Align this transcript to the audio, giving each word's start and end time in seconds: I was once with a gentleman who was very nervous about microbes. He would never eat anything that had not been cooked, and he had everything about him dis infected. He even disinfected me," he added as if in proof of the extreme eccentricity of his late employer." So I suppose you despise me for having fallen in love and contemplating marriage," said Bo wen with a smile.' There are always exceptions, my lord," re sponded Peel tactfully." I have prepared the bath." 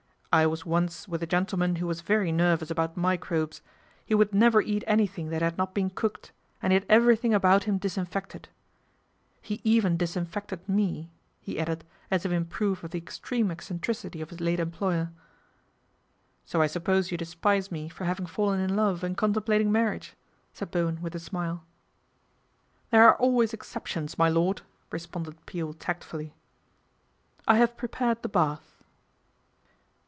I 0.33 0.47
was 0.47 0.65
once 0.65 1.09
with 1.09 1.21
a 1.21 1.27
gentleman 1.27 1.75
who 1.75 1.85
was 1.87 1.99
very 1.99 2.31
nervous 2.31 2.71
about 2.71 2.95
microbes. 2.95 3.61
He 4.05 4.15
would 4.15 4.33
never 4.33 4.61
eat 4.61 4.81
anything 4.87 5.27
that 5.29 5.41
had 5.41 5.57
not 5.57 5.73
been 5.73 5.89
cooked, 5.89 6.31
and 6.61 6.71
he 6.71 6.75
had 6.75 6.85
everything 6.87 7.33
about 7.33 7.65
him 7.65 7.77
dis 7.77 7.97
infected. 7.97 8.47
He 9.41 9.59
even 9.65 9.97
disinfected 9.97 10.69
me," 10.69 11.11
he 11.41 11.59
added 11.59 11.83
as 12.09 12.25
if 12.25 12.31
in 12.31 12.45
proof 12.45 12.81
of 12.81 12.91
the 12.91 12.97
extreme 12.97 13.51
eccentricity 13.51 14.21
of 14.21 14.29
his 14.29 14.39
late 14.39 14.61
employer." 14.61 15.11
So 16.45 16.61
I 16.61 16.67
suppose 16.67 17.11
you 17.11 17.17
despise 17.17 17.69
me 17.69 17.89
for 17.89 18.05
having 18.05 18.25
fallen 18.25 18.61
in 18.61 18.73
love 18.73 19.03
and 19.03 19.17
contemplating 19.17 19.69
marriage," 19.69 20.13
said 20.53 20.71
Bo 20.71 20.85
wen 20.85 21.01
with 21.01 21.13
a 21.13 21.19
smile.' 21.19 21.65
There 22.91 23.05
are 23.05 23.17
always 23.17 23.51
exceptions, 23.53 24.17
my 24.17 24.29
lord," 24.29 24.61
re 24.91 24.99
sponded 24.99 25.35
Peel 25.45 25.73
tactfully." 25.73 26.33
I 27.49 27.57
have 27.57 27.75
prepared 27.75 28.21
the 28.21 28.29
bath." 28.29 28.69